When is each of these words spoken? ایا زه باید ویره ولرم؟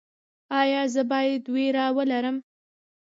ایا 0.61 0.81
زه 0.93 1.01
باید 1.11 1.43
ویره 1.53 1.85
ولرم؟ 1.97 2.37